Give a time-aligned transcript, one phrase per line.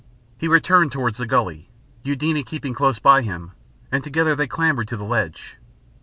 [0.35, 1.69] He returned towards the gully,
[2.01, 3.51] Eudena keeping close by him,
[3.91, 5.57] and together they clambered to the ledge.